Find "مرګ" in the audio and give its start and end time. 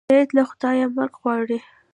0.97-1.13